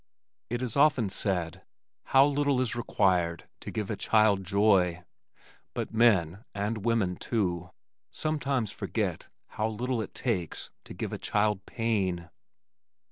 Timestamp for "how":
2.05-2.25, 9.49-9.67